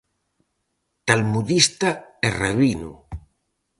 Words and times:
Talmudista 1.07 1.89
e 2.27 2.29
rabino. 2.41 2.91